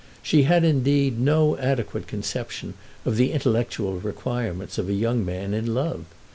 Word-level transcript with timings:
She 0.23 0.45
had 0.45 0.63
indeed 0.63 1.19
no 1.19 1.55
adequate 1.59 2.07
conception 2.07 2.73
of 3.05 3.17
the 3.17 3.31
intellectual 3.31 3.99
requirements 3.99 4.79
of 4.79 4.89
a 4.89 4.93
young 4.93 5.23
man 5.23 5.53
in 5.53 5.75
love. 5.75 6.05